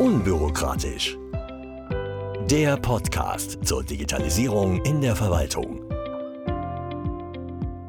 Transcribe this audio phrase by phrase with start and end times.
[0.00, 1.16] Unbürokratisch.
[2.50, 5.88] Der Podcast zur Digitalisierung in der Verwaltung.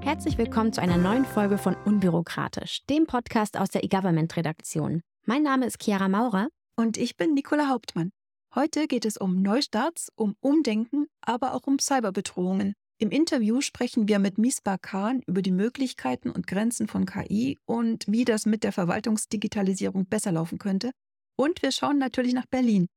[0.04, 5.02] Herzlich willkommen zu einer neuen Folge von Unbürokratisch, dem Podcast aus der eGovernment-Redaktion.
[5.26, 6.50] Mein Name ist Chiara Maurer.
[6.76, 8.12] Und ich bin Nicola Hauptmann.
[8.54, 12.76] Heute geht es um Neustarts, um Umdenken, aber auch um Cyberbedrohungen.
[13.00, 18.06] Im Interview sprechen wir mit Misbah Khan über die Möglichkeiten und Grenzen von KI und
[18.08, 20.92] wie das mit der Verwaltungsdigitalisierung besser laufen könnte.
[21.36, 22.88] Und wir schauen natürlich nach Berlin.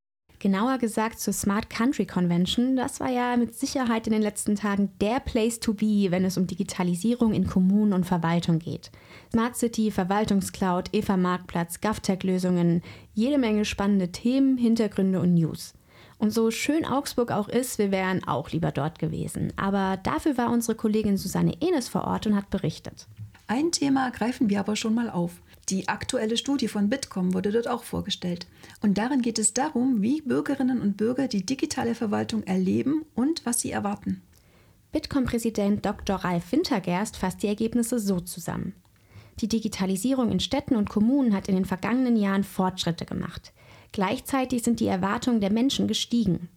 [0.40, 2.76] Genauer gesagt zur Smart Country Convention.
[2.76, 6.36] Das war ja mit Sicherheit in den letzten Tagen der Place to be, wenn es
[6.36, 8.92] um Digitalisierung in Kommunen und Verwaltung geht.
[9.32, 12.82] Smart City, Verwaltungscloud, EVA Marktplatz, GovTech-Lösungen,
[13.14, 15.74] jede Menge spannende Themen, Hintergründe und News.
[16.18, 19.52] Und so schön Augsburg auch ist, wir wären auch lieber dort gewesen.
[19.56, 23.08] Aber dafür war unsere Kollegin Susanne Enes vor Ort und hat berichtet.
[23.48, 25.40] Ein Thema greifen wir aber schon mal auf.
[25.68, 28.46] Die aktuelle Studie von Bitkom wurde dort auch vorgestellt.
[28.80, 33.60] Und darin geht es darum, wie Bürgerinnen und Bürger die digitale Verwaltung erleben und was
[33.60, 34.22] sie erwarten.
[34.92, 36.16] Bitkom-Präsident Dr.
[36.16, 38.72] Ralf Wintergerst fasst die Ergebnisse so zusammen.
[39.40, 43.52] Die Digitalisierung in Städten und Kommunen hat in den vergangenen Jahren Fortschritte gemacht.
[43.92, 46.48] Gleichzeitig sind die Erwartungen der Menschen gestiegen.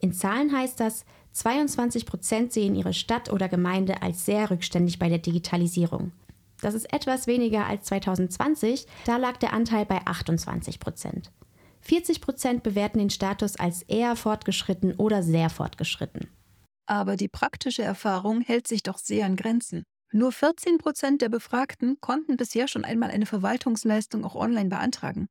[0.00, 5.08] In Zahlen heißt das, 22 Prozent sehen ihre Stadt oder Gemeinde als sehr rückständig bei
[5.08, 6.12] der Digitalisierung.
[6.62, 11.32] Das ist etwas weniger als 2020, da lag der Anteil bei 28 Prozent.
[11.80, 16.28] 40 Prozent bewerten den Status als eher fortgeschritten oder sehr fortgeschritten.
[16.86, 19.84] Aber die praktische Erfahrung hält sich doch sehr an Grenzen.
[20.12, 25.28] Nur 14 Prozent der Befragten konnten bisher schon einmal eine Verwaltungsleistung auch online beantragen.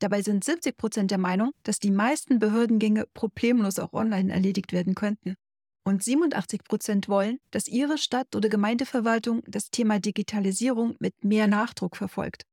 [0.00, 4.94] Dabei sind 70 Prozent der Meinung, dass die meisten Behördengänge problemlos auch online erledigt werden
[4.94, 5.34] könnten.
[5.84, 11.96] Und 87 Prozent wollen, dass ihre Stadt- oder Gemeindeverwaltung das Thema Digitalisierung mit mehr Nachdruck
[11.96, 12.44] verfolgt.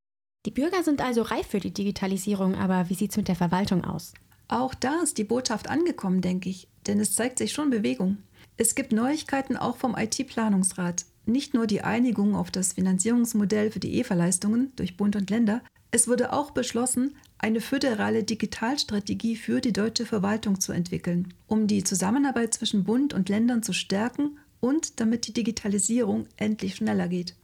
[0.44, 3.84] Die Bürger sind also reif für die Digitalisierung, aber wie sieht es mit der Verwaltung
[3.84, 4.12] aus?
[4.48, 8.18] Auch da ist die Botschaft angekommen, denke ich, denn es zeigt sich schon Bewegung.
[8.58, 11.06] Es gibt Neuigkeiten auch vom IT-Planungsrat.
[11.24, 15.62] Nicht nur die Einigung auf das Finanzierungsmodell für die EVA-Leistungen durch Bund und Länder,
[15.94, 21.84] es wurde auch beschlossen, eine föderale Digitalstrategie für die deutsche Verwaltung zu entwickeln, um die
[21.84, 27.34] Zusammenarbeit zwischen Bund und Ländern zu stärken und damit die Digitalisierung endlich schneller geht.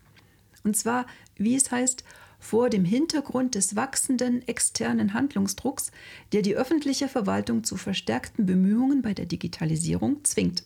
[0.64, 2.04] Und zwar, wie es heißt,
[2.38, 5.90] vor dem Hintergrund des wachsenden externen Handlungsdrucks,
[6.32, 10.62] der die öffentliche Verwaltung zu verstärkten Bemühungen bei der Digitalisierung zwingt.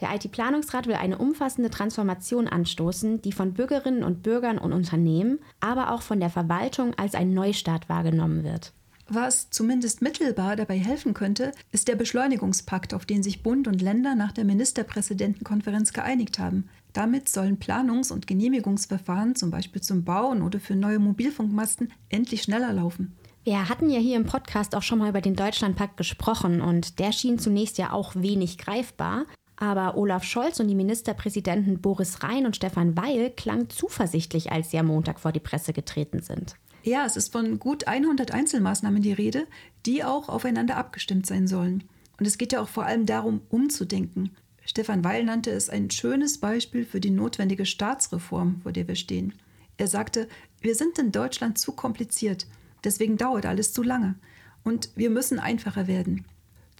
[0.00, 5.92] Der IT-Planungsrat will eine umfassende Transformation anstoßen, die von Bürgerinnen und Bürgern und Unternehmen, aber
[5.92, 8.72] auch von der Verwaltung als ein Neustart wahrgenommen wird.
[9.08, 14.14] Was zumindest mittelbar dabei helfen könnte, ist der Beschleunigungspakt, auf den sich Bund und Länder
[14.14, 16.68] nach der Ministerpräsidentenkonferenz geeinigt haben.
[16.92, 22.72] Damit sollen Planungs- und Genehmigungsverfahren, zum Beispiel zum Bauen oder für neue Mobilfunkmasten, endlich schneller
[22.72, 23.16] laufen.
[23.44, 27.10] Wir hatten ja hier im Podcast auch schon mal über den Deutschlandpakt gesprochen und der
[27.10, 29.24] schien zunächst ja auch wenig greifbar.
[29.62, 34.78] Aber Olaf Scholz und die Ministerpräsidenten Boris Rhein und Stefan Weil klangen zuversichtlich, als sie
[34.80, 36.56] am Montag vor die Presse getreten sind.
[36.82, 39.46] Ja, es ist von gut 100 Einzelmaßnahmen die Rede,
[39.86, 41.84] die auch aufeinander abgestimmt sein sollen.
[42.18, 44.32] Und es geht ja auch vor allem darum, umzudenken.
[44.64, 49.32] Stefan Weil nannte es ein schönes Beispiel für die notwendige Staatsreform, vor der wir stehen.
[49.76, 50.26] Er sagte,
[50.60, 52.48] wir sind in Deutschland zu kompliziert,
[52.82, 54.16] deswegen dauert alles zu lange.
[54.64, 56.24] Und wir müssen einfacher werden.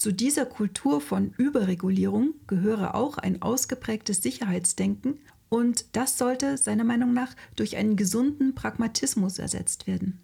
[0.03, 7.13] Zu dieser Kultur von Überregulierung gehöre auch ein ausgeprägtes Sicherheitsdenken und das sollte seiner Meinung
[7.13, 10.21] nach durch einen gesunden Pragmatismus ersetzt werden.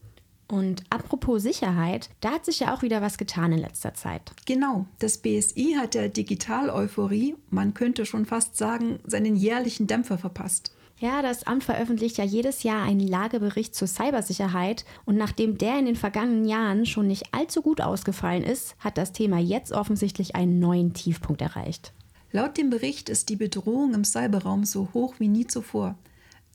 [0.49, 4.33] Und apropos Sicherheit, da hat sich ja auch wieder was getan in letzter Zeit.
[4.47, 10.72] Genau, das BSI hat der Digital-Euphorie, man könnte schon fast sagen, seinen jährlichen Dämpfer verpasst.
[11.00, 15.86] Ja, das Amt veröffentlicht ja jedes Jahr einen Lagebericht zur Cybersicherheit und nachdem der in
[15.86, 20.59] den vergangenen Jahren schon nicht allzu gut ausgefallen ist, hat das Thema jetzt offensichtlich einen
[20.59, 21.92] neuen Tiefpunkt erreicht.
[22.32, 25.97] Laut dem Bericht ist die Bedrohung im Cyberraum so hoch wie nie zuvor.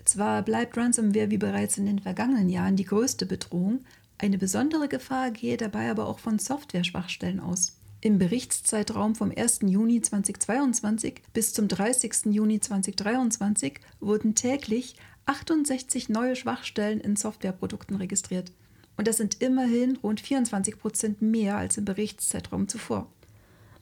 [0.04, 3.86] Zwar bleibt Ransomware wie bereits in den vergangenen Jahren die größte Bedrohung,
[4.18, 7.78] eine besondere Gefahr gehe dabei aber auch von Software-Schwachstellen aus.
[8.06, 9.60] Im Berichtszeitraum vom 1.
[9.62, 12.34] Juni 2022 bis zum 30.
[12.34, 18.52] Juni 2023 wurden täglich 68 neue Schwachstellen in Softwareprodukten registriert.
[18.98, 23.08] Und das sind immerhin rund 24 Prozent mehr als im Berichtszeitraum zuvor.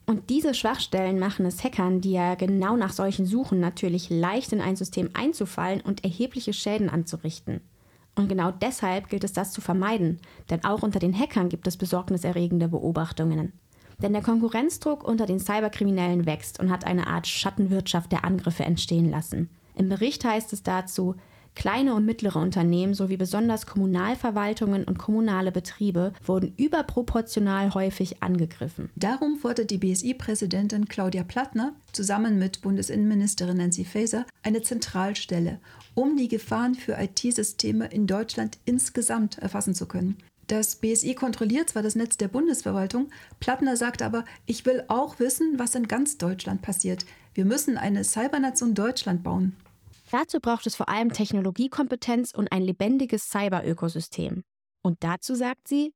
[0.06, 4.62] Und diese Schwachstellen machen es Hackern, die ja genau nach solchen suchen, natürlich leicht in
[4.62, 7.62] ein System einzufallen und erhebliche Schäden anzurichten.
[8.14, 10.20] Und genau deshalb gilt es, das zu vermeiden,
[10.52, 13.54] denn auch unter den Hackern gibt es besorgniserregende Beobachtungen.
[14.02, 19.10] Denn der Konkurrenzdruck unter den Cyberkriminellen wächst und hat eine Art Schattenwirtschaft der Angriffe entstehen
[19.10, 19.50] lassen.
[19.76, 21.16] Im Bericht heißt es dazu,
[21.54, 28.90] Kleine und mittlere Unternehmen sowie besonders Kommunalverwaltungen und kommunale Betriebe wurden überproportional häufig angegriffen.
[28.96, 35.60] Darum fordert die BSI-Präsidentin Claudia Plattner zusammen mit Bundesinnenministerin Nancy Faeser eine Zentralstelle,
[35.94, 40.18] um die Gefahren für IT-Systeme in Deutschland insgesamt erfassen zu können.
[40.52, 43.10] Das BSI kontrolliert zwar das Netz der Bundesverwaltung,
[43.40, 47.06] Plattner sagt aber, ich will auch wissen, was in ganz Deutschland passiert.
[47.34, 49.56] Wir müssen eine Cybernation Deutschland bauen.
[50.12, 54.44] Dazu braucht es vor allem Technologiekompetenz und ein lebendiges Cyber-Ökosystem.
[54.84, 55.94] Und dazu sagt sie,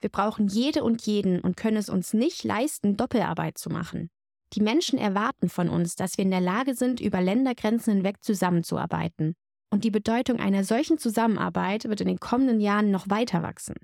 [0.00, 4.08] wir brauchen jede und jeden und können es uns nicht leisten, Doppelarbeit zu machen.
[4.54, 9.34] Die Menschen erwarten von uns, dass wir in der Lage sind, über Ländergrenzen hinweg zusammenzuarbeiten.
[9.68, 13.74] Und die Bedeutung einer solchen Zusammenarbeit wird in den kommenden Jahren noch weiter wachsen.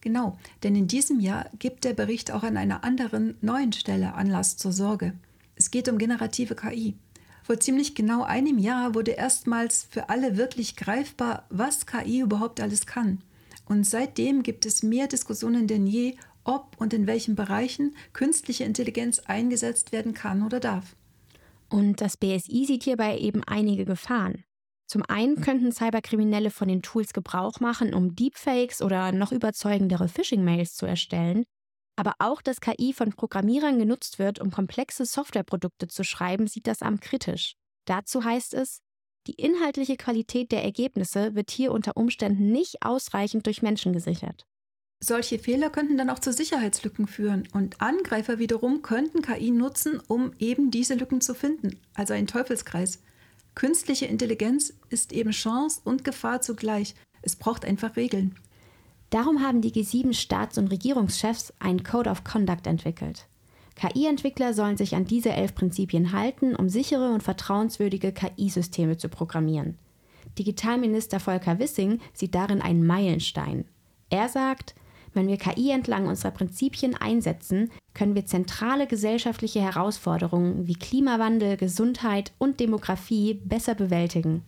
[0.00, 4.56] Genau, denn in diesem Jahr gibt der Bericht auch an einer anderen neuen Stelle Anlass
[4.56, 5.14] zur Sorge.
[5.56, 6.96] Es geht um generative KI.
[7.42, 12.86] Vor ziemlich genau einem Jahr wurde erstmals für alle wirklich greifbar, was KI überhaupt alles
[12.86, 13.22] kann.
[13.64, 19.18] Und seitdem gibt es mehr Diskussionen denn je, ob und in welchen Bereichen künstliche Intelligenz
[19.20, 20.94] eingesetzt werden kann oder darf.
[21.68, 24.44] Und das BSI sieht hierbei eben einige Gefahren.
[24.88, 30.74] Zum einen könnten Cyberkriminelle von den Tools Gebrauch machen, um Deepfakes oder noch überzeugendere Phishing-Mails
[30.74, 31.44] zu erstellen
[31.98, 36.80] aber auch, dass KI von Programmierern genutzt wird, um komplexe Softwareprodukte zu schreiben, sieht das
[36.80, 37.56] Amt kritisch.
[37.86, 38.82] Dazu heißt es,
[39.26, 44.46] die inhaltliche Qualität der Ergebnisse wird hier unter Umständen nicht ausreichend durch Menschen gesichert.
[45.02, 50.32] Solche Fehler könnten dann auch zu Sicherheitslücken führen und Angreifer wiederum könnten KI nutzen, um
[50.38, 53.02] eben diese Lücken zu finden, also ein Teufelskreis.
[53.58, 56.94] Künstliche Intelligenz ist eben Chance und Gefahr zugleich.
[57.22, 58.36] Es braucht einfach Regeln.
[59.10, 63.26] Darum haben die G7-Staats- und Regierungschefs einen Code of Conduct entwickelt.
[63.74, 69.76] KI-Entwickler sollen sich an diese elf Prinzipien halten, um sichere und vertrauenswürdige KI-Systeme zu programmieren.
[70.38, 73.64] Digitalminister Volker Wissing sieht darin einen Meilenstein.
[74.08, 74.76] Er sagt,
[75.18, 82.32] wenn wir KI entlang unserer Prinzipien einsetzen, können wir zentrale gesellschaftliche Herausforderungen wie Klimawandel, Gesundheit
[82.38, 84.44] und Demografie besser bewältigen.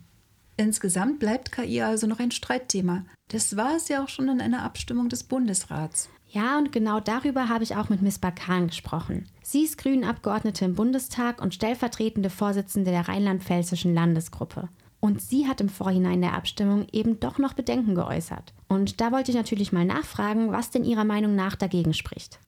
[0.57, 3.03] Insgesamt bleibt KI also noch ein Streitthema.
[3.27, 6.09] Das war es ja auch schon in einer Abstimmung des Bundesrats.
[6.29, 9.27] Ja, und genau darüber habe ich auch mit Miss Bakan gesprochen.
[9.43, 14.69] Sie ist Grünen-Abgeordnete im Bundestag und stellvertretende Vorsitzende der rheinland-pfälzischen Landesgruppe.
[15.01, 18.53] Und sie hat im Vorhinein der Abstimmung eben doch noch Bedenken geäußert.
[18.67, 22.39] Und da wollte ich natürlich mal nachfragen, was denn Ihrer Meinung nach dagegen spricht.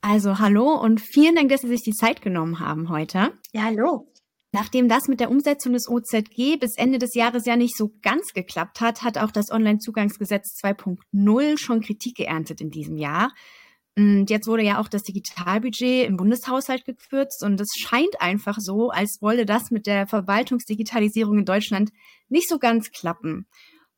[0.00, 3.32] Also hallo und vielen Dank, dass Sie sich die Zeit genommen haben heute.
[3.52, 4.08] Ja, hallo.
[4.52, 8.32] Nachdem das mit der Umsetzung des OZG bis Ende des Jahres ja nicht so ganz
[8.34, 13.32] geklappt hat, hat auch das Onlinezugangsgesetz 2.0 schon Kritik geerntet in diesem Jahr.
[13.96, 18.88] Und jetzt wurde ja auch das Digitalbudget im Bundeshaushalt gekürzt und es scheint einfach so,
[18.90, 21.90] als wolle das mit der Verwaltungsdigitalisierung in Deutschland
[22.28, 23.46] nicht so ganz klappen.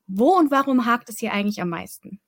[0.06, 2.20] Wo und warum hakt es hier eigentlich am meisten?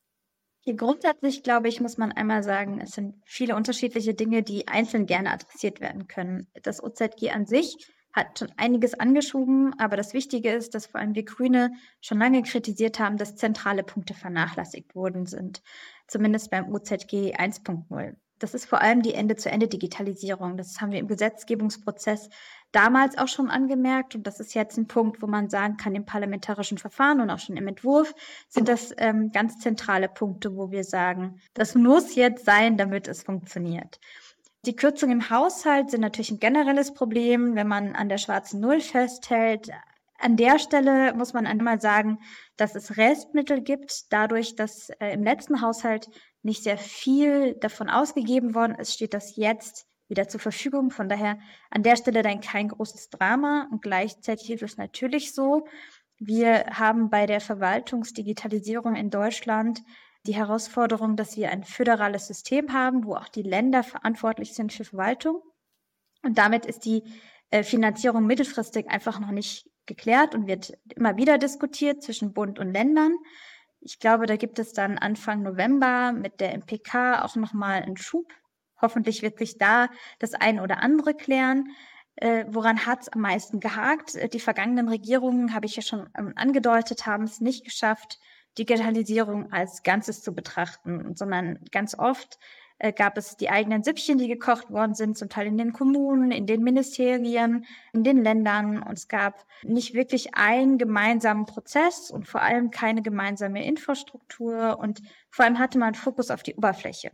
[0.61, 5.07] Hier grundsätzlich, glaube ich, muss man einmal sagen, es sind viele unterschiedliche Dinge, die einzeln
[5.07, 6.49] gerne adressiert werden können.
[6.63, 7.77] Das OZG an sich
[8.13, 12.43] hat schon einiges angeschoben, aber das Wichtige ist, dass vor allem wir Grüne schon lange
[12.43, 15.63] kritisiert haben, dass zentrale Punkte vernachlässigt worden sind,
[16.07, 18.17] zumindest beim UZG 1.0.
[18.39, 20.59] Das ist vor allem die Ende-zu-Ende-Digitalisierung.
[20.59, 22.29] Das haben wir im Gesetzgebungsprozess
[22.71, 26.05] damals auch schon angemerkt und das ist jetzt ein Punkt, wo man sagen kann, im
[26.05, 28.15] parlamentarischen Verfahren und auch schon im Entwurf
[28.49, 33.23] sind das ähm, ganz zentrale Punkte, wo wir sagen, das muss jetzt sein, damit es
[33.23, 33.99] funktioniert.
[34.67, 38.81] Die Kürzungen im Haushalt sind natürlich ein generelles Problem, wenn man an der schwarzen Null
[38.81, 39.71] festhält.
[40.19, 42.19] An der Stelle muss man einmal sagen,
[42.57, 46.09] dass es Restmittel gibt, dadurch, dass äh, im letzten Haushalt
[46.43, 50.91] nicht sehr viel davon ausgegeben worden ist, steht das jetzt wieder zur Verfügung.
[50.91, 51.39] Von daher
[51.71, 53.69] an der Stelle dann kein großes Drama.
[53.71, 55.67] Und gleichzeitig ist es natürlich so,
[56.19, 59.83] wir haben bei der Verwaltungsdigitalisierung in Deutschland
[60.27, 64.85] die Herausforderung, dass wir ein föderales System haben, wo auch die Länder verantwortlich sind für
[64.85, 65.43] Verwaltung.
[66.23, 67.03] Und damit ist die
[67.51, 72.73] äh, Finanzierung mittelfristig einfach noch nicht geklärt und wird immer wieder diskutiert zwischen Bund und
[72.73, 73.17] Ländern.
[73.81, 78.33] Ich glaube, da gibt es dann Anfang November mit der MPK auch nochmal einen Schub.
[78.81, 79.89] Hoffentlich wird sich da
[80.19, 81.69] das eine oder andere klären.
[82.17, 84.15] Äh, woran hat es am meisten gehakt?
[84.15, 88.19] Äh, die vergangenen Regierungen, habe ich ja schon ähm, angedeutet, haben es nicht geschafft,
[88.59, 92.39] Digitalisierung als Ganzes zu betrachten, sondern ganz oft
[92.79, 96.31] äh, gab es die eigenen Süppchen, die gekocht worden sind, zum Teil in den Kommunen,
[96.31, 98.83] in den Ministerien, in den Ländern.
[98.83, 104.79] Und es gab nicht wirklich einen gemeinsamen Prozess und vor allem keine gemeinsame Infrastruktur.
[104.79, 107.11] Und vor allem hatte man Fokus auf die Oberfläche.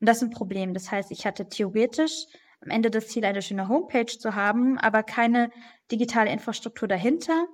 [0.00, 0.74] Und das ist ein Problem.
[0.74, 2.26] Das heißt, ich hatte theoretisch
[2.60, 5.50] am Ende das Ziel, eine schöne Homepage zu haben, aber keine
[5.90, 7.46] digitale Infrastruktur dahinter.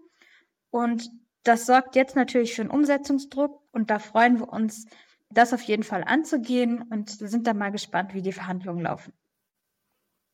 [0.70, 1.10] Und
[1.42, 4.86] Das sorgt jetzt natürlich für einen Umsetzungsdruck und da freuen wir uns,
[5.30, 9.12] das auf jeden Fall anzugehen und sind dann mal gespannt, wie die Verhandlungen laufen.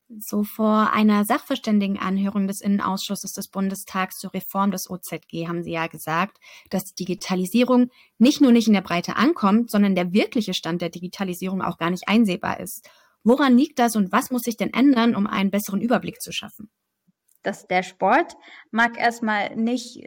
[0.09, 5.88] So vor einer Sachverständigenanhörung des Innenausschusses des Bundestags zur Reform des OZG haben Sie ja
[5.88, 6.38] gesagt,
[6.71, 11.61] dass Digitalisierung nicht nur nicht in der Breite ankommt, sondern der wirkliche Stand der Digitalisierung
[11.61, 12.88] auch gar nicht einsehbar ist.
[13.25, 16.71] Woran liegt das und was muss sich denn ändern, um einen besseren Überblick zu schaffen?
[17.43, 18.37] Dass der Sport
[18.71, 20.07] mag erstmal nicht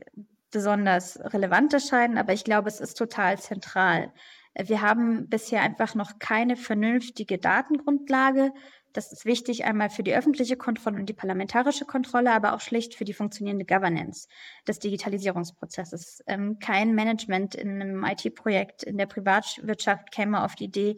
[0.50, 4.14] besonders relevant erscheinen, aber ich glaube, es ist total zentral.
[4.62, 8.52] Wir haben bisher einfach noch keine vernünftige Datengrundlage
[8.94, 12.96] das ist wichtig einmal für die öffentliche Kontrolle und die parlamentarische Kontrolle, aber auch schlicht
[12.96, 14.28] für die funktionierende Governance
[14.68, 16.24] des Digitalisierungsprozesses.
[16.28, 20.98] Ähm, kein Management in einem IT-Projekt in der Privatwirtschaft käme auf die Idee,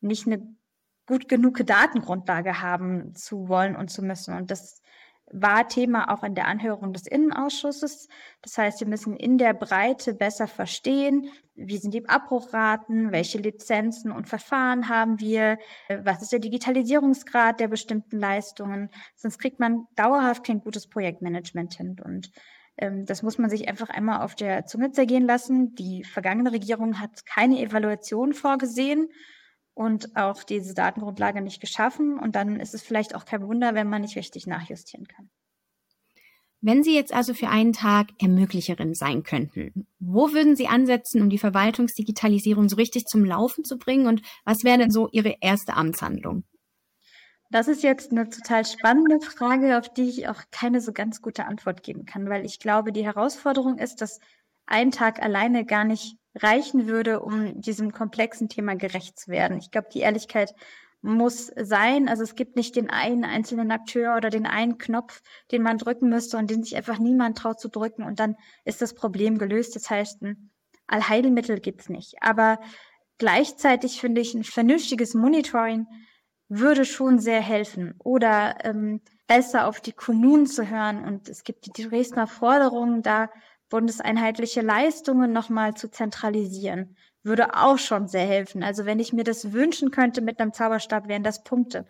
[0.00, 0.56] nicht eine
[1.06, 4.34] gut genug Datengrundlage haben zu wollen und zu müssen.
[4.34, 4.82] Und das
[5.32, 8.08] war Thema auch in der Anhörung des Innenausschusses.
[8.42, 14.12] Das heißt, wir müssen in der Breite besser verstehen, wie sind die Abbruchraten, welche Lizenzen
[14.12, 15.58] und Verfahren haben wir,
[15.88, 18.90] was ist der Digitalisierungsgrad der bestimmten Leistungen.
[19.16, 21.96] Sonst kriegt man dauerhaft kein gutes Projektmanagement hin.
[22.02, 22.30] Und
[22.76, 25.74] ähm, das muss man sich einfach einmal auf der Zunge zergehen lassen.
[25.74, 29.08] Die vergangene Regierung hat keine Evaluation vorgesehen
[29.78, 32.18] und auch diese Datengrundlage nicht geschaffen.
[32.18, 35.30] Und dann ist es vielleicht auch kein Wunder, wenn man nicht richtig nachjustieren kann.
[36.60, 41.30] Wenn Sie jetzt also für einen Tag Ermöglicherin sein könnten, wo würden Sie ansetzen, um
[41.30, 44.08] die Verwaltungsdigitalisierung so richtig zum Laufen zu bringen?
[44.08, 46.42] Und was wäre denn so Ihre erste Amtshandlung?
[47.50, 51.46] Das ist jetzt eine total spannende Frage, auf die ich auch keine so ganz gute
[51.46, 54.18] Antwort geben kann, weil ich glaube, die Herausforderung ist, dass
[54.68, 59.58] ein Tag alleine gar nicht reichen würde, um diesem komplexen Thema gerecht zu werden.
[59.58, 60.54] Ich glaube, die Ehrlichkeit
[61.00, 62.08] muss sein.
[62.08, 66.08] Also es gibt nicht den einen einzelnen Akteur oder den einen Knopf, den man drücken
[66.08, 69.74] müsste und den sich einfach niemand traut zu drücken und dann ist das Problem gelöst.
[69.74, 70.50] Das heißt, ein
[70.86, 72.16] Allheilmittel gibt's nicht.
[72.20, 72.60] Aber
[73.18, 75.86] gleichzeitig finde ich, ein vernünftiges Monitoring
[76.48, 77.94] würde schon sehr helfen.
[77.98, 81.04] Oder ähm, besser auf die Kommunen zu hören.
[81.04, 83.30] Und es gibt die Dresdner Forderungen, da
[83.68, 88.62] bundeseinheitliche Leistungen nochmal zu zentralisieren, würde auch schon sehr helfen.
[88.62, 91.86] Also wenn ich mir das wünschen könnte mit einem Zauberstab, wären das Punkte.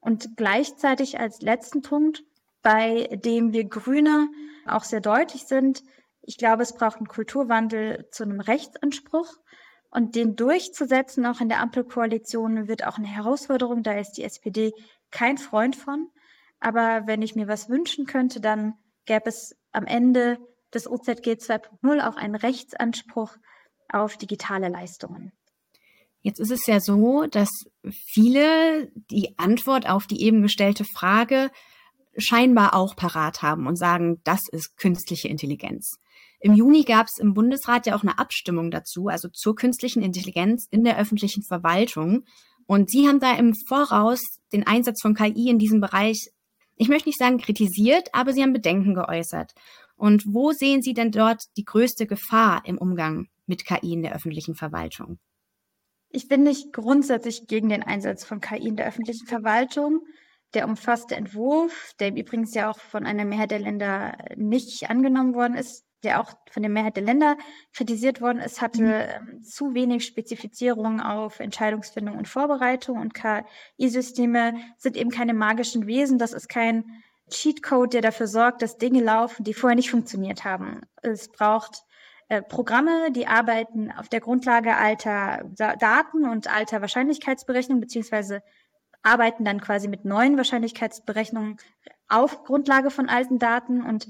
[0.00, 2.24] Und gleichzeitig als letzten Punkt,
[2.62, 4.28] bei dem wir Grüne
[4.66, 5.82] auch sehr deutlich sind,
[6.22, 9.28] ich glaube, es braucht einen Kulturwandel zu einem Rechtsanspruch.
[9.90, 13.82] Und den durchzusetzen, auch in der Ampelkoalition, wird auch eine Herausforderung.
[13.82, 14.74] Da ist die SPD
[15.10, 16.10] kein Freund von.
[16.60, 18.74] Aber wenn ich mir was wünschen könnte, dann
[19.06, 20.38] gäbe es am Ende
[20.74, 23.36] des OZG 2.0 auch einen Rechtsanspruch
[23.90, 25.32] auf digitale Leistungen.
[26.20, 27.48] Jetzt ist es ja so, dass
[27.90, 31.50] viele die Antwort auf die eben gestellte Frage
[32.16, 35.98] scheinbar auch parat haben und sagen, das ist künstliche Intelligenz.
[36.40, 40.66] Im Juni gab es im Bundesrat ja auch eine Abstimmung dazu, also zur künstlichen Intelligenz
[40.70, 42.24] in der öffentlichen Verwaltung.
[42.66, 44.20] Und Sie haben da im Voraus
[44.52, 46.30] den Einsatz von KI in diesem Bereich,
[46.76, 49.52] ich möchte nicht sagen kritisiert, aber Sie haben Bedenken geäußert.
[49.98, 54.14] Und wo sehen Sie denn dort die größte Gefahr im Umgang mit KI in der
[54.14, 55.18] öffentlichen Verwaltung?
[56.08, 60.00] Ich bin nicht grundsätzlich gegen den Einsatz von KI in der öffentlichen Verwaltung.
[60.54, 65.56] Der umfasste Entwurf, der übrigens ja auch von einer Mehrheit der Länder nicht angenommen worden
[65.56, 67.36] ist, der auch von der Mehrheit der Länder
[67.72, 69.42] kritisiert worden ist, hatte mhm.
[69.42, 76.18] zu wenig Spezifizierung auf Entscheidungsfindung und Vorbereitung und KI-Systeme sind eben keine magischen Wesen.
[76.18, 76.84] Das ist kein
[77.28, 80.82] Cheatcode, der dafür sorgt, dass Dinge laufen, die vorher nicht funktioniert haben.
[81.02, 81.84] Es braucht
[82.28, 88.42] äh, Programme, die arbeiten auf der Grundlage alter Daten und alter Wahrscheinlichkeitsberechnungen, beziehungsweise
[89.02, 91.56] arbeiten dann quasi mit neuen Wahrscheinlichkeitsberechnungen
[92.08, 94.08] auf Grundlage von alten Daten und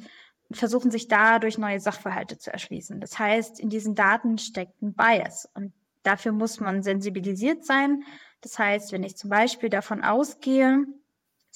[0.51, 3.01] versuchen sich dadurch neue Sachverhalte zu erschließen.
[3.01, 5.73] Das heißt, in diesen Daten steckt ein Bias und
[6.03, 8.03] dafür muss man sensibilisiert sein.
[8.41, 10.87] Das heißt, wenn ich zum Beispiel davon ausgehe,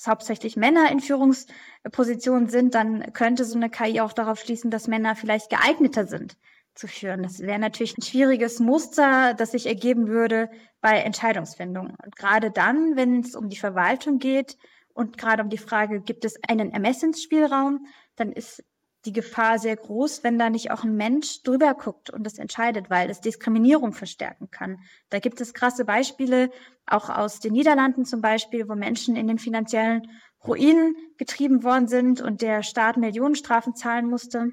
[0.03, 4.89] es hauptsächlich Männer in Führungspositionen sind, dann könnte so eine KI auch darauf schließen, dass
[4.89, 6.37] Männer vielleicht geeigneter sind
[6.75, 7.23] zu führen.
[7.23, 11.95] Das wäre natürlich ein schwieriges Muster, das sich ergeben würde bei Entscheidungsfindung.
[12.03, 14.57] Und gerade dann, wenn es um die Verwaltung geht
[14.93, 18.65] und gerade um die Frage, gibt es einen Ermessensspielraum, dann ist
[19.05, 22.89] die Gefahr sehr groß, wenn da nicht auch ein Mensch drüber guckt und das entscheidet,
[22.89, 24.79] weil es Diskriminierung verstärken kann.
[25.11, 26.51] Da gibt es krasse Beispiele,
[26.87, 30.09] auch aus den Niederlanden zum Beispiel, wo Menschen in den finanziellen
[30.47, 34.53] Ruinen getrieben worden sind und der Staat Millionenstrafen zahlen musste,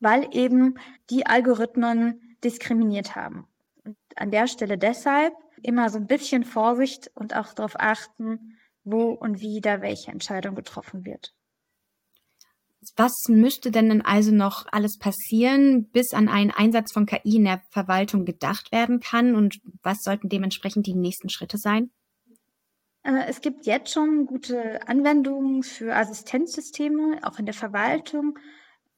[0.00, 0.74] weil eben
[1.10, 3.46] die Algorithmen diskriminiert haben.
[3.84, 9.10] Und an der Stelle deshalb immer so ein bisschen Vorsicht und auch darauf achten, wo
[9.10, 11.34] und wie da welche Entscheidung getroffen wird.
[12.96, 17.44] Was müsste denn dann also noch alles passieren, bis an einen Einsatz von KI in
[17.44, 19.34] der Verwaltung gedacht werden kann?
[19.34, 21.90] Und was sollten dementsprechend die nächsten Schritte sein?
[23.02, 28.38] Äh, es gibt jetzt schon gute Anwendungen für Assistenzsysteme, auch in der Verwaltung.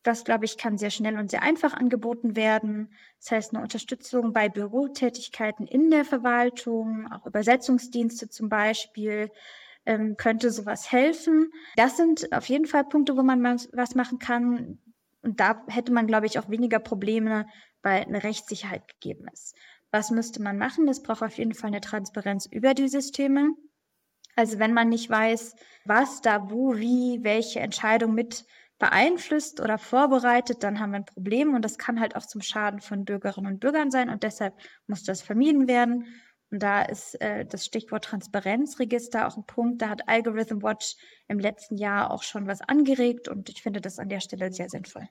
[0.03, 2.93] Das, glaube ich, kann sehr schnell und sehr einfach angeboten werden.
[3.19, 9.31] Das heißt, eine Unterstützung bei Bürotätigkeiten in der Verwaltung, auch Übersetzungsdienste zum Beispiel,
[9.87, 11.51] ähm, könnte sowas helfen.
[11.77, 14.79] Das sind auf jeden Fall Punkte, wo man was machen kann.
[15.23, 17.47] Und da hätte man, glaube ich, auch weniger Probleme,
[17.83, 19.55] weil eine Rechtssicherheit gegeben ist.
[19.91, 20.87] Was müsste man machen?
[20.87, 23.51] Das braucht auf jeden Fall eine Transparenz über die Systeme.
[24.37, 28.45] Also wenn man nicht weiß, was da wo, wie, welche Entscheidung mit
[28.79, 32.81] beeinflusst oder vorbereitet, dann haben wir ein Problem und das kann halt auch zum Schaden
[32.81, 34.55] von Bürgerinnen und Bürgern sein und deshalb
[34.87, 36.07] muss das vermieden werden.
[36.51, 39.83] Und da ist äh, das Stichwort Transparenzregister auch ein Punkt.
[39.83, 40.97] Da hat Algorithm Watch
[41.29, 44.69] im letzten Jahr auch schon was angeregt und ich finde das an der Stelle sehr
[44.69, 45.09] sinnvoll.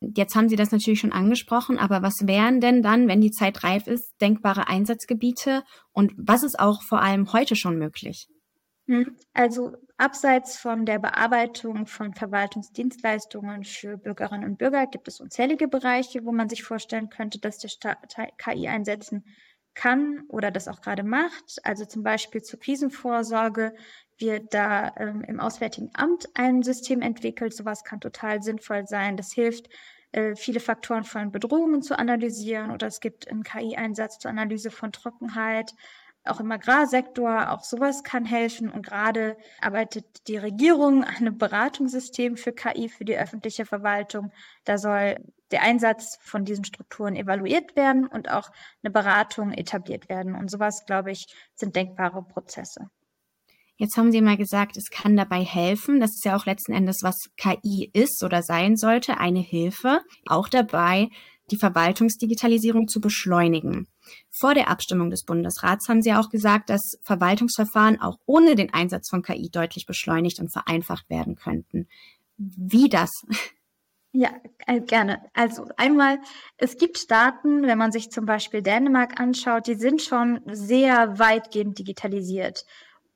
[0.00, 3.64] Jetzt haben Sie das natürlich schon angesprochen, aber was wären denn dann, wenn die Zeit
[3.64, 8.28] reif ist, denkbare Einsatzgebiete und was ist auch vor allem heute schon möglich?
[8.88, 15.66] Hm, also abseits von der Bearbeitung von Verwaltungsdienstleistungen für Bürgerinnen und Bürger gibt es unzählige
[15.66, 19.24] Bereiche, wo man sich vorstellen könnte, dass der Staat KI einsetzen
[19.76, 21.60] kann oder das auch gerade macht.
[21.62, 23.74] Also zum Beispiel zur Krisenvorsorge
[24.18, 27.54] wird da ähm, im Auswärtigen Amt ein System entwickelt.
[27.54, 29.16] Sowas kann total sinnvoll sein.
[29.16, 29.68] Das hilft,
[30.12, 34.90] äh, viele Faktoren von Bedrohungen zu analysieren oder es gibt einen KI-Einsatz zur Analyse von
[34.90, 35.74] Trockenheit.
[36.26, 38.70] Auch im Agrarsektor, auch sowas kann helfen.
[38.70, 44.32] Und gerade arbeitet die Regierung an einem Beratungssystem für KI für die öffentliche Verwaltung.
[44.64, 45.16] Da soll
[45.50, 48.50] der Einsatz von diesen Strukturen evaluiert werden und auch
[48.82, 50.34] eine Beratung etabliert werden.
[50.34, 52.90] Und sowas, glaube ich, sind denkbare Prozesse.
[53.78, 56.00] Jetzt haben Sie mal gesagt, es kann dabei helfen.
[56.00, 60.00] Das ist ja auch letzten Endes, was KI ist oder sein sollte, eine Hilfe.
[60.26, 61.08] Auch dabei,
[61.50, 63.88] die Verwaltungsdigitalisierung zu beschleunigen.
[64.30, 69.08] Vor der Abstimmung des Bundesrats haben Sie auch gesagt, dass Verwaltungsverfahren auch ohne den Einsatz
[69.08, 71.88] von KI deutlich beschleunigt und vereinfacht werden könnten.
[72.36, 73.10] Wie das?
[74.12, 74.30] Ja,
[74.66, 75.20] äh, gerne.
[75.34, 76.18] Also einmal,
[76.56, 81.78] es gibt Staaten, wenn man sich zum Beispiel Dänemark anschaut, die sind schon sehr weitgehend
[81.78, 82.64] digitalisiert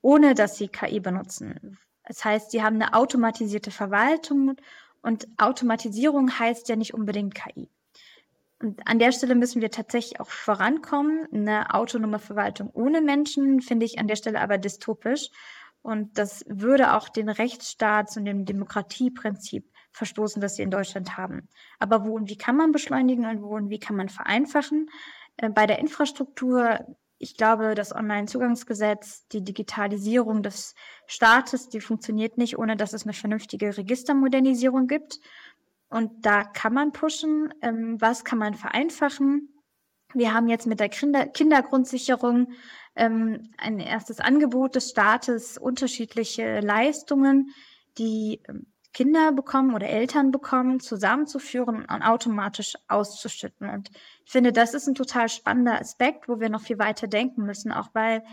[0.02, 1.78] ohne dass sie KI benutzen.
[2.04, 4.56] Das heißt, sie haben eine automatisierte Verwaltung
[5.02, 7.68] und Automatisierung heißt ja nicht unbedingt KI.
[8.60, 11.26] Und an der Stelle müssen wir tatsächlich auch vorankommen.
[11.32, 15.30] Eine autonome Verwaltung ohne Menschen finde ich an der Stelle aber dystopisch.
[15.82, 21.48] Und das würde auch den Rechtsstaats- und dem Demokratieprinzip verstoßen, das wir in Deutschland haben.
[21.78, 24.90] Aber wo und wie kann man beschleunigen und wo und wie kann man vereinfachen?
[25.38, 26.80] Äh, bei der Infrastruktur
[27.22, 30.74] ich glaube, das Onlinezugangsgesetz, die Digitalisierung des
[31.06, 35.20] Staates, die funktioniert nicht, ohne dass es eine vernünftige Registermodernisierung gibt.
[35.90, 37.52] Und da kann man pushen.
[37.60, 39.48] Ähm, was kann man vereinfachen?
[40.14, 42.52] Wir haben jetzt mit der Kinder Kindergrundsicherung
[42.96, 47.52] ähm, ein erstes Angebot des Staates, unterschiedliche Leistungen,
[47.98, 53.68] die ähm, Kinder bekommen oder Eltern bekommen, zusammenzuführen und automatisch auszuschütten.
[53.70, 53.90] Und
[54.24, 57.70] ich finde, das ist ein total spannender Aspekt, wo wir noch viel weiter denken müssen,
[57.70, 58.24] auch weil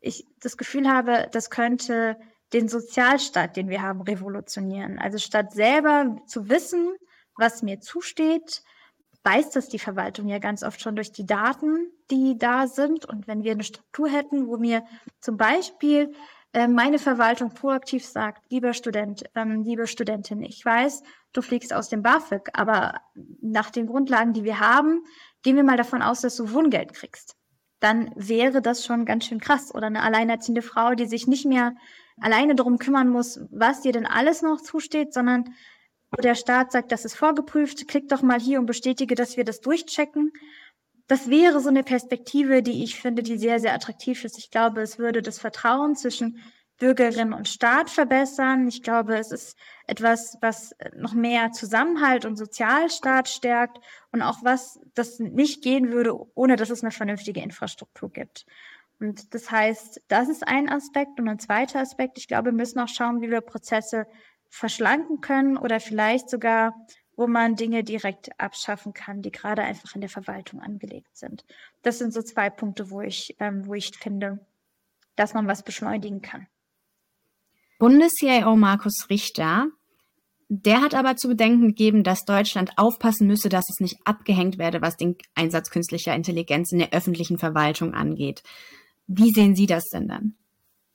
[0.00, 2.16] ich das Gefühl habe, das könnte
[2.52, 4.98] den Sozialstaat, den wir haben, revolutionieren.
[4.98, 6.88] Also statt selber zu wissen,
[7.36, 8.62] was mir zusteht,
[9.22, 13.04] weiß das die Verwaltung ja ganz oft schon durch die Daten, die da sind.
[13.04, 14.84] Und wenn wir eine Struktur hätten, wo mir
[15.20, 16.12] zum Beispiel
[16.52, 21.88] äh, meine Verwaltung proaktiv sagt, lieber Student, ähm, liebe Studentin, ich weiß, du fliegst aus
[21.88, 23.00] dem BAföG, aber
[23.40, 25.04] nach den Grundlagen, die wir haben,
[25.42, 27.36] gehen wir mal davon aus, dass du Wohngeld kriegst.
[27.78, 29.74] Dann wäre das schon ganz schön krass.
[29.74, 31.74] Oder eine alleinerziehende Frau, die sich nicht mehr
[32.20, 35.54] alleine darum kümmern muss, was dir denn alles noch zusteht, sondern
[36.10, 39.44] wo der Staat sagt, das ist vorgeprüft, klick doch mal hier und bestätige, dass wir
[39.44, 40.32] das durchchecken
[41.10, 44.38] das wäre so eine Perspektive, die ich finde, die sehr, sehr attraktiv ist.
[44.38, 46.38] Ich glaube, es würde das Vertrauen zwischen
[46.78, 48.68] Bürgerinnen und Staat verbessern.
[48.68, 53.80] Ich glaube, es ist etwas, was noch mehr Zusammenhalt und Sozialstaat stärkt
[54.12, 58.46] und auch was, das nicht gehen würde, ohne dass es eine vernünftige Infrastruktur gibt.
[59.00, 61.18] Und das heißt, das ist ein Aspekt.
[61.18, 64.06] Und ein zweiter Aspekt, ich glaube, wir müssen auch schauen, wie wir Prozesse
[64.48, 66.74] verschlanken können oder vielleicht sogar
[67.20, 71.44] wo man Dinge direkt abschaffen kann, die gerade einfach in der Verwaltung angelegt sind.
[71.82, 74.40] Das sind so zwei Punkte, wo ich, ähm, wo ich finde,
[75.16, 76.46] dass man was beschleunigen kann.
[77.78, 79.66] Bundes-CIO Markus Richter,
[80.48, 84.80] der hat aber zu bedenken gegeben, dass Deutschland aufpassen müsse, dass es nicht abgehängt werde,
[84.80, 88.42] was den Einsatz künstlicher Intelligenz in der öffentlichen Verwaltung angeht.
[89.12, 90.36] Wie sehen Sie das denn dann?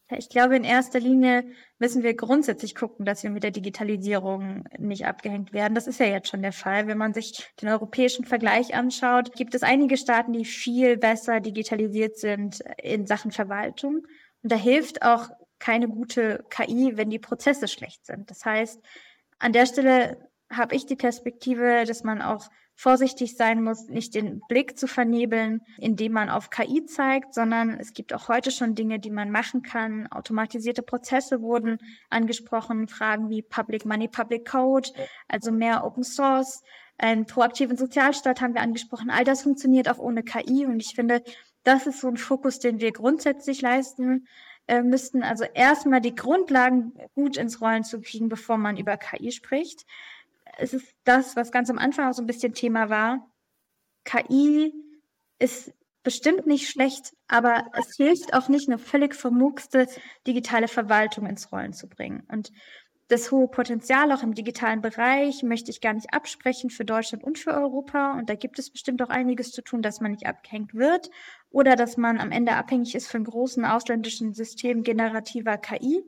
[0.09, 1.43] Ich glaube, in erster Linie
[1.79, 5.73] müssen wir grundsätzlich gucken, dass wir mit der Digitalisierung nicht abgehängt werden.
[5.73, 6.87] Das ist ja jetzt schon der Fall.
[6.87, 12.17] Wenn man sich den europäischen Vergleich anschaut, gibt es einige Staaten, die viel besser digitalisiert
[12.17, 14.05] sind in Sachen Verwaltung.
[14.43, 18.29] Und da hilft auch keine gute KI, wenn die Prozesse schlecht sind.
[18.29, 18.79] Das heißt,
[19.39, 24.41] an der Stelle habe ich die Perspektive, dass man auch vorsichtig sein muss, nicht den
[24.49, 28.99] Blick zu vernebeln, indem man auf KI zeigt, sondern es gibt auch heute schon Dinge,
[28.99, 30.07] die man machen kann.
[30.07, 34.89] Automatisierte Prozesse wurden angesprochen, Fragen wie Public Money, Public Code,
[35.27, 36.63] also mehr Open Source.
[36.97, 39.09] Einen proaktiven Sozialstaat haben wir angesprochen.
[39.09, 41.23] All das funktioniert auch ohne KI und ich finde,
[41.63, 44.27] das ist so ein Fokus, den wir grundsätzlich leisten
[44.67, 45.23] äh, müssten.
[45.23, 49.85] Also erstmal die Grundlagen gut ins Rollen zu kriegen, bevor man über KI spricht
[50.57, 53.31] es ist das, was ganz am Anfang auch so ein bisschen Thema war.
[54.03, 54.73] KI
[55.39, 59.87] ist bestimmt nicht schlecht, aber es hilft auch nicht, eine völlig vermurkste
[60.27, 62.23] digitale Verwaltung ins Rollen zu bringen.
[62.31, 62.51] Und
[63.07, 67.37] das hohe Potenzial auch im digitalen Bereich möchte ich gar nicht absprechen für Deutschland und
[67.37, 68.17] für Europa.
[68.17, 71.11] Und da gibt es bestimmt auch einiges zu tun, dass man nicht abgehängt wird
[71.51, 76.03] oder dass man am Ende abhängig ist von großen ausländischen Systemen generativer KI.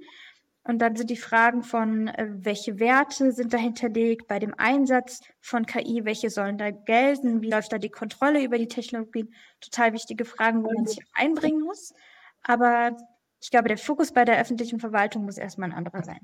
[0.68, 5.22] Und dann sind die Fragen von, äh, welche Werte sind da hinterlegt bei dem Einsatz
[5.40, 9.94] von KI, welche sollen da gelten, wie läuft da die Kontrolle über die Technologien, total
[9.94, 11.94] wichtige Fragen, wo man sich einbringen muss.
[12.44, 12.98] Aber
[13.42, 16.20] ich glaube, der Fokus bei der öffentlichen Verwaltung muss erstmal ein anderer sein.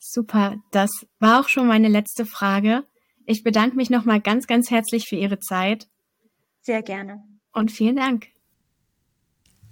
[0.00, 0.90] Super, das
[1.20, 2.84] war auch schon meine letzte Frage.
[3.26, 5.86] Ich bedanke mich nochmal ganz, ganz herzlich für Ihre Zeit.
[6.62, 7.22] Sehr gerne.
[7.52, 8.26] Und vielen Dank.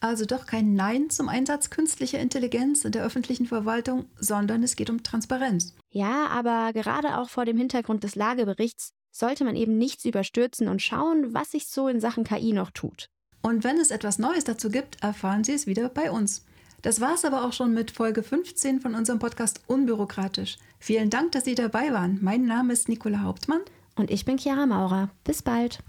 [0.00, 4.90] Also doch kein Nein zum Einsatz künstlicher Intelligenz in der öffentlichen Verwaltung, sondern es geht
[4.90, 5.74] um Transparenz.
[5.90, 10.82] Ja, aber gerade auch vor dem Hintergrund des Lageberichts sollte man eben nichts überstürzen und
[10.82, 13.08] schauen, was sich so in Sachen KI noch tut.
[13.42, 16.44] Und wenn es etwas Neues dazu gibt, erfahren Sie es wieder bei uns.
[16.82, 20.58] Das war es aber auch schon mit Folge 15 von unserem Podcast Unbürokratisch.
[20.78, 22.18] Vielen Dank, dass Sie dabei waren.
[22.22, 23.62] Mein Name ist Nicola Hauptmann.
[23.96, 25.10] Und ich bin Chiara Maurer.
[25.24, 25.80] Bis bald.